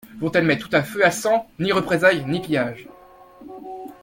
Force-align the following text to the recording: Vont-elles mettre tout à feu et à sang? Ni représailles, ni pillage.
Vont-elles 0.17 0.45
mettre 0.45 0.67
tout 0.67 0.75
à 0.75 0.81
feu 0.81 1.01
et 1.01 1.03
à 1.03 1.11
sang? 1.11 1.47
Ni 1.59 1.71
représailles, 1.71 2.25
ni 2.25 2.39
pillage. 2.41 2.87